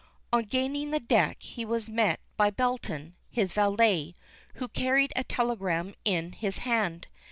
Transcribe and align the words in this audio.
On 0.33 0.41
gaining 0.43 0.89
the 0.89 0.99
deck 0.99 1.43
he 1.43 1.63
was 1.63 1.87
met 1.87 2.19
by 2.35 2.49
Belton, 2.49 3.13
his 3.29 3.51
valet, 3.53 4.15
who 4.55 4.67
carried 4.67 5.13
a 5.15 5.23
telegram 5.23 5.93
in 6.03 6.31
his 6.31 6.57
hand. 6.65 7.05